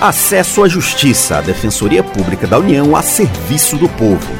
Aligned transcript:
Acesso 0.00 0.62
à 0.62 0.68
Justiça, 0.68 1.38
a 1.38 1.40
Defensoria 1.40 2.04
Pública 2.04 2.46
da 2.46 2.56
União 2.56 2.94
a 2.94 3.02
serviço 3.02 3.76
do 3.76 3.88
povo. 3.88 4.32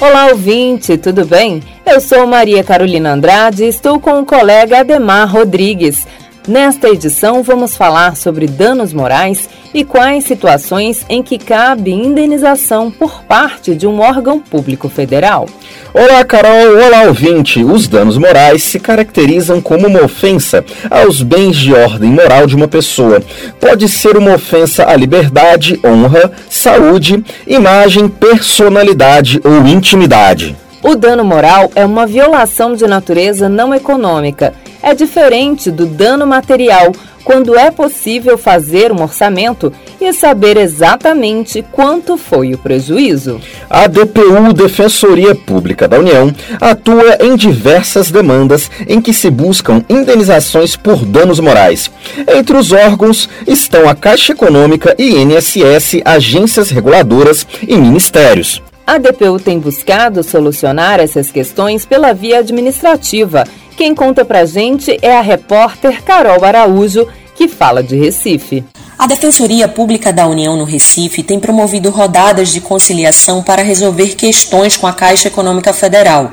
Olá, 0.00 0.28
ouvinte, 0.28 0.96
tudo 0.96 1.24
bem? 1.24 1.60
Eu 1.84 2.00
sou 2.00 2.24
Maria 2.24 2.62
Carolina 2.62 3.14
Andrade 3.14 3.64
e 3.64 3.66
estou 3.66 3.98
com 3.98 4.20
o 4.20 4.24
colega 4.24 4.78
Ademar 4.78 5.28
Rodrigues. 5.28 6.06
Nesta 6.46 6.88
edição, 6.88 7.42
vamos 7.42 7.76
falar 7.76 8.16
sobre 8.16 8.46
danos 8.46 8.92
morais 8.92 9.48
e 9.72 9.84
quais 9.84 10.24
situações 10.24 11.04
em 11.08 11.22
que 11.22 11.38
cabe 11.38 11.90
indenização 11.90 12.90
por 12.90 13.22
parte 13.22 13.74
de 13.74 13.86
um 13.86 14.00
órgão 14.00 14.40
público 14.40 14.88
federal. 14.88 15.46
Olá, 15.92 16.24
Carol. 16.24 16.76
Olá, 16.76 17.02
ouvinte. 17.04 17.62
Os 17.62 17.88
danos 17.88 18.16
morais 18.16 18.62
se 18.62 18.78
caracterizam 18.78 19.60
como 19.60 19.86
uma 19.86 20.02
ofensa 20.02 20.64
aos 20.90 21.22
bens 21.22 21.56
de 21.56 21.72
ordem 21.72 22.10
moral 22.10 22.46
de 22.46 22.56
uma 22.56 22.68
pessoa. 22.68 23.22
Pode 23.60 23.88
ser 23.88 24.16
uma 24.16 24.34
ofensa 24.34 24.88
à 24.88 24.96
liberdade, 24.96 25.80
honra, 25.84 26.32
saúde, 26.48 27.22
imagem, 27.46 28.08
personalidade 28.08 29.40
ou 29.44 29.66
intimidade. 29.66 30.56
O 30.82 30.94
dano 30.94 31.24
moral 31.24 31.70
é 31.74 31.84
uma 31.84 32.06
violação 32.06 32.74
de 32.74 32.86
natureza 32.86 33.48
não 33.48 33.74
econômica 33.74 34.54
é 34.82 34.94
diferente 34.94 35.70
do 35.70 35.86
dano 35.86 36.26
material, 36.26 36.92
quando 37.28 37.58
é 37.58 37.70
possível 37.70 38.38
fazer 38.38 38.90
um 38.90 39.02
orçamento 39.02 39.70
e 40.00 40.14
saber 40.14 40.56
exatamente 40.56 41.62
quanto 41.70 42.16
foi 42.16 42.54
o 42.54 42.58
prejuízo. 42.58 43.38
A 43.68 43.86
DPU, 43.86 44.54
Defensoria 44.54 45.34
Pública 45.34 45.86
da 45.86 45.98
União, 45.98 46.34
atua 46.58 47.18
em 47.20 47.36
diversas 47.36 48.10
demandas 48.10 48.70
em 48.88 48.98
que 48.98 49.12
se 49.12 49.28
buscam 49.28 49.84
indenizações 49.90 50.74
por 50.74 51.04
danos 51.04 51.38
morais. 51.38 51.90
Entre 52.26 52.56
os 52.56 52.72
órgãos 52.72 53.28
estão 53.46 53.86
a 53.86 53.94
Caixa 53.94 54.32
Econômica, 54.32 54.96
INSS, 54.98 56.00
agências 56.06 56.70
reguladoras 56.70 57.46
e 57.60 57.76
ministérios. 57.76 58.62
A 58.86 58.96
DPU 58.96 59.38
tem 59.38 59.58
buscado 59.58 60.22
solucionar 60.22 60.98
essas 60.98 61.30
questões 61.30 61.84
pela 61.84 62.14
via 62.14 62.38
administrativa 62.38 63.44
quem 63.78 63.94
conta 63.94 64.24
pra 64.24 64.44
gente 64.44 64.98
é 65.00 65.16
a 65.16 65.20
repórter 65.20 66.02
Carol 66.02 66.44
Araújo, 66.44 67.06
que 67.38 67.46
fala 67.46 67.84
de 67.84 67.94
Recife. 67.94 68.64
A 68.98 69.06
Defensoria 69.06 69.68
Pública 69.68 70.12
da 70.12 70.26
União 70.26 70.56
no 70.56 70.64
Recife 70.64 71.22
tem 71.22 71.38
promovido 71.38 71.88
rodadas 71.88 72.48
de 72.48 72.60
conciliação 72.60 73.44
para 73.44 73.62
resolver 73.62 74.16
questões 74.16 74.76
com 74.76 74.88
a 74.88 74.92
Caixa 74.92 75.28
Econômica 75.28 75.72
Federal. 75.72 76.32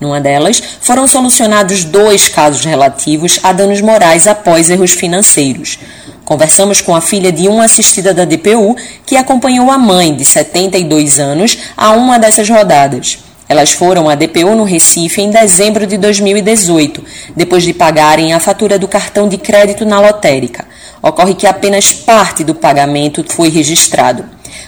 Numa 0.00 0.18
delas, 0.18 0.62
foram 0.80 1.06
solucionados 1.06 1.84
dois 1.84 2.28
casos 2.28 2.64
relativos 2.64 3.38
a 3.42 3.52
danos 3.52 3.82
morais 3.82 4.26
após 4.26 4.70
erros 4.70 4.92
financeiros. 4.92 5.78
Conversamos 6.24 6.80
com 6.80 6.96
a 6.96 7.02
filha 7.02 7.30
de 7.30 7.48
uma 7.48 7.64
assistida 7.64 8.14
da 8.14 8.24
DPU 8.24 8.74
que 9.04 9.14
acompanhou 9.14 9.70
a 9.70 9.76
mãe, 9.76 10.14
de 10.14 10.24
72 10.24 11.20
anos, 11.20 11.58
a 11.76 11.90
uma 11.90 12.18
dessas 12.18 12.48
rodadas. 12.48 13.18
Elas 13.48 13.70
foram 13.70 14.08
à 14.08 14.16
DPU 14.16 14.56
no 14.56 14.64
Recife 14.64 15.22
em 15.22 15.30
dezembro 15.30 15.86
de 15.86 15.96
2018, 15.96 17.00
depois 17.36 17.62
de 17.62 17.72
pagarem 17.72 18.32
a 18.32 18.40
fatura 18.40 18.76
do 18.76 18.88
cartão 18.88 19.28
de 19.28 19.38
crédito 19.38 19.86
na 19.86 20.00
lotérica. 20.00 20.64
Ocorre 21.00 21.34
que 21.34 21.46
apenas 21.46 21.92
parte 21.92 22.42
do 22.42 22.56
pagamento 22.56 23.24
foi 23.28 23.48
registrado. 23.48 24.24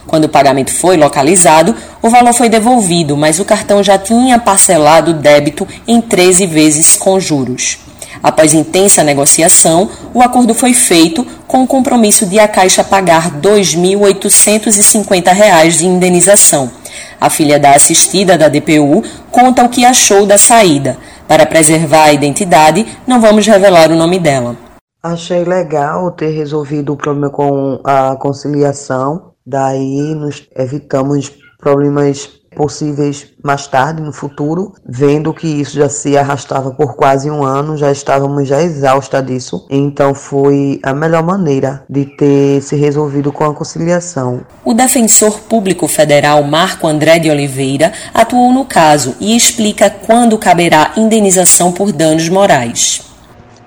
Quando 0.06 0.26
o 0.26 0.28
pagamento 0.28 0.72
foi 0.72 0.96
localizado, 0.96 1.74
o 2.00 2.08
valor 2.08 2.32
foi 2.32 2.48
devolvido, 2.48 3.16
mas 3.16 3.40
o 3.40 3.44
cartão 3.44 3.82
já 3.82 3.98
tinha 3.98 4.38
parcelado 4.38 5.10
o 5.10 5.14
débito 5.14 5.66
em 5.86 6.00
13 6.00 6.46
vezes 6.46 6.96
com 6.96 7.18
juros. 7.18 7.78
Após 8.22 8.54
intensa 8.54 9.02
negociação, 9.02 9.90
o 10.14 10.22
acordo 10.22 10.54
foi 10.54 10.72
feito 10.72 11.26
com 11.46 11.64
o 11.64 11.66
compromisso 11.66 12.24
de 12.26 12.38
a 12.38 12.46
Caixa 12.46 12.84
pagar 12.84 13.24
R$ 13.24 13.32
2.850 13.40 15.70
de 15.70 15.86
indenização 15.86 16.77
a 17.20 17.28
filha 17.28 17.58
da 17.58 17.74
assistida 17.74 18.38
da 18.38 18.48
DPU 18.48 19.02
conta 19.30 19.64
o 19.64 19.68
que 19.68 19.84
achou 19.84 20.26
da 20.26 20.38
saída. 20.38 20.96
Para 21.26 21.46
preservar 21.46 22.04
a 22.04 22.12
identidade, 22.12 22.86
não 23.06 23.20
vamos 23.20 23.46
revelar 23.46 23.90
o 23.90 23.96
nome 23.96 24.18
dela. 24.18 24.56
Achei 25.02 25.44
legal 25.44 26.10
ter 26.12 26.30
resolvido 26.30 26.92
o 26.92 26.96
problema 26.96 27.30
com 27.30 27.80
a 27.84 28.16
conciliação, 28.16 29.32
daí 29.46 30.14
nos 30.14 30.48
evitamos 30.56 31.30
problemas 31.58 32.30
possíveis 32.58 33.28
mais 33.40 33.68
tarde, 33.68 34.02
no 34.02 34.12
futuro, 34.12 34.74
vendo 34.84 35.32
que 35.32 35.46
isso 35.46 35.76
já 35.76 35.88
se 35.88 36.18
arrastava 36.18 36.72
por 36.72 36.96
quase 36.96 37.30
um 37.30 37.44
ano, 37.44 37.76
já 37.76 37.92
estávamos 37.92 38.48
já 38.48 38.60
exausta 38.60 39.22
disso, 39.22 39.64
então 39.70 40.12
foi 40.12 40.80
a 40.82 40.92
melhor 40.92 41.22
maneira 41.22 41.84
de 41.88 42.04
ter 42.04 42.60
se 42.60 42.74
resolvido 42.74 43.30
com 43.30 43.44
a 43.44 43.54
conciliação. 43.54 44.40
O 44.64 44.74
defensor 44.74 45.38
público 45.42 45.86
federal 45.86 46.42
Marco 46.42 46.88
André 46.88 47.20
de 47.20 47.30
Oliveira 47.30 47.92
atuou 48.12 48.52
no 48.52 48.64
caso 48.64 49.14
e 49.20 49.36
explica 49.36 49.88
quando 49.88 50.36
caberá 50.36 50.94
indenização 50.96 51.70
por 51.70 51.92
danos 51.92 52.28
morais. 52.28 53.02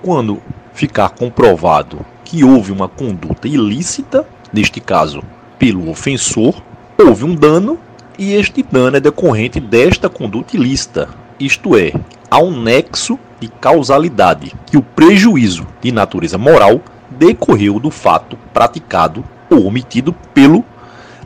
Quando 0.04 0.42
ficar 0.74 1.10
comprovado 1.12 2.06
que 2.26 2.44
houve 2.44 2.74
uma 2.74 2.90
conduta 2.90 3.48
ilícita, 3.48 4.28
neste 4.52 4.82
caso 4.82 5.24
pelo 5.58 5.90
ofensor, 5.90 6.62
houve 7.00 7.24
um 7.24 7.34
dano 7.34 7.80
e 8.22 8.36
este 8.36 8.62
dano 8.62 8.98
é 8.98 9.00
decorrente 9.00 9.60
desta 9.60 10.08
conduta 10.08 10.56
ilícita, 10.56 11.10
isto 11.40 11.76
é, 11.76 11.92
há 12.30 12.38
um 12.38 12.62
nexo 12.62 13.18
de 13.40 13.48
causalidade, 13.48 14.54
que 14.68 14.78
o 14.78 14.84
prejuízo 14.84 15.66
de 15.82 15.92
natureza 15.92 16.38
moral 16.38 16.82
decorreu 17.10 17.80
do 17.80 17.90
fato 17.90 18.38
praticado 18.54 19.24
ou 19.50 19.66
omitido 19.66 20.14
pelo 20.36 20.64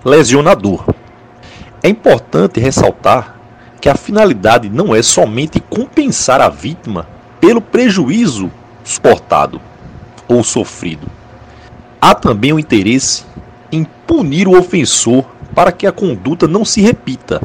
lesionador. 0.06 0.86
É 1.84 1.90
importante 1.90 2.62
ressaltar 2.62 3.36
que 3.82 3.90
a 3.90 3.96
finalidade 3.96 4.70
não 4.70 4.96
é 4.96 5.04
somente 5.04 5.60
compensar 5.60 6.40
a 6.40 6.48
vítima 6.48 7.06
pelo 7.42 7.60
prejuízo 7.60 8.50
suportado 8.86 9.60
ou 10.30 10.46
sofrido. 10.46 11.08
Há 12.00 12.16
também 12.16 12.54
o 12.54 12.60
interesse 12.60 13.26
em 13.70 13.86
punir 14.08 14.48
o 14.48 14.58
ofensor 14.58 15.35
para 15.56 15.72
que 15.72 15.88
a 15.88 15.92
conduta 15.92 16.48
não 16.48 16.66
se 16.66 16.82
repita. 16.82 17.42